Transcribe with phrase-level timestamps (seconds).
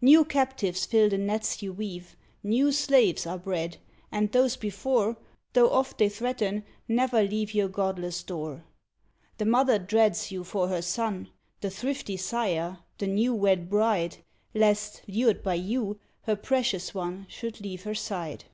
[0.00, 3.76] New captives fill the nets you weave; New slaves are bred;
[4.10, 5.18] and those before,
[5.52, 8.64] Though oft they threaten, never leave Your godless door.
[9.36, 11.28] The mother dreads you for her son,
[11.60, 14.24] The thrifty sire, the new wed bride,
[14.54, 18.46] Lest, lured by you, her precious one Should leave her side.